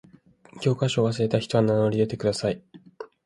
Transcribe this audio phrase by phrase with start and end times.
[0.61, 2.63] 教科書を忘れた人は名乗り出てください。